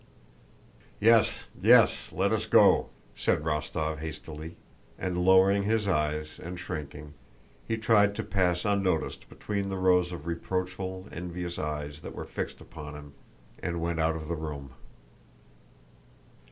"Yes, 0.99 1.45
yes, 1.61 2.11
let 2.11 2.31
us 2.31 2.47
go," 2.47 2.89
said 3.15 3.43
Rostóv 3.43 3.99
hastily, 3.99 4.57
and 4.97 5.15
lowering 5.23 5.61
his 5.61 5.87
eyes 5.87 6.39
and 6.41 6.59
shrinking, 6.59 7.13
he 7.67 7.77
tried 7.77 8.15
to 8.15 8.23
pass 8.23 8.65
unnoticed 8.65 9.29
between 9.29 9.69
the 9.69 9.77
rows 9.77 10.11
of 10.11 10.25
reproachful 10.25 11.07
envious 11.11 11.59
eyes 11.59 12.01
that 12.01 12.15
were 12.15 12.25
fixed 12.25 12.59
upon 12.59 12.95
him, 12.95 13.13
and 13.61 13.79
went 13.79 13.99
out 13.99 14.15
of 14.15 14.27
the 14.27 14.33
room. 14.35 14.71